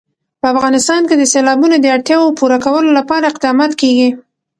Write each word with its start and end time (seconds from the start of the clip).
په 0.41 0.45
افغانستان 0.53 1.01
کې 1.07 1.15
د 1.17 1.23
سیلابونه 1.33 1.75
د 1.79 1.85
اړتیاوو 1.95 2.35
پوره 2.39 2.57
کولو 2.65 2.89
لپاره 2.99 3.25
اقدامات 3.31 3.71
کېږي. 3.81 4.09